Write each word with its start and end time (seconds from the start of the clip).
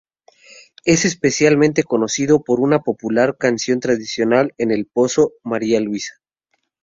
Es 0.83 1.05
especialmente 1.05 1.83
conocido 1.83 2.41
por 2.41 2.59
una 2.59 2.79
popular 2.79 3.37
canción 3.37 3.79
tradicional 3.79 4.51
"En 4.57 4.71
el 4.71 4.87
pozo 4.87 5.33
María 5.43 5.79
Luisa". 5.79 6.15